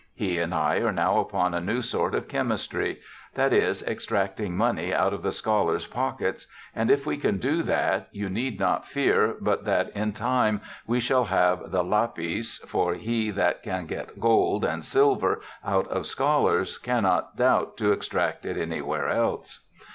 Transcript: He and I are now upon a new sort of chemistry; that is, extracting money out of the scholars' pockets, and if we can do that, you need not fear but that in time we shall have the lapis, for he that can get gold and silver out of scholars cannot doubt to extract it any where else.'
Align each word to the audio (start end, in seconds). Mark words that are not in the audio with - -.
He 0.15 0.39
and 0.39 0.51
I 0.51 0.77
are 0.77 0.91
now 0.91 1.19
upon 1.19 1.53
a 1.53 1.61
new 1.61 1.83
sort 1.83 2.15
of 2.15 2.27
chemistry; 2.27 2.99
that 3.35 3.53
is, 3.53 3.83
extracting 3.83 4.57
money 4.57 4.91
out 4.91 5.13
of 5.13 5.21
the 5.21 5.31
scholars' 5.31 5.85
pockets, 5.85 6.47
and 6.73 6.89
if 6.89 7.05
we 7.05 7.17
can 7.17 7.37
do 7.37 7.61
that, 7.61 8.07
you 8.11 8.27
need 8.27 8.59
not 8.59 8.87
fear 8.87 9.35
but 9.39 9.63
that 9.65 9.95
in 9.95 10.11
time 10.13 10.61
we 10.87 10.99
shall 10.99 11.25
have 11.25 11.69
the 11.69 11.83
lapis, 11.83 12.57
for 12.65 12.95
he 12.95 13.29
that 13.29 13.61
can 13.61 13.85
get 13.85 14.19
gold 14.19 14.65
and 14.65 14.83
silver 14.83 15.39
out 15.63 15.87
of 15.89 16.07
scholars 16.07 16.79
cannot 16.79 17.35
doubt 17.37 17.77
to 17.77 17.91
extract 17.91 18.43
it 18.43 18.57
any 18.57 18.81
where 18.81 19.07
else.' 19.07 19.67